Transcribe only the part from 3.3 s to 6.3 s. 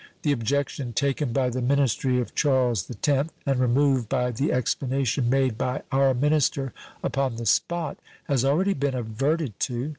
and removed by the explanation made by our